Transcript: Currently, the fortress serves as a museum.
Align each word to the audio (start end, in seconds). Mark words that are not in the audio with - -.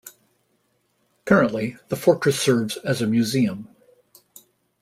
Currently, 1.25 1.77
the 1.89 1.95
fortress 1.95 2.39
serves 2.39 2.75
as 2.77 3.03
a 3.03 3.05
museum. 3.05 3.67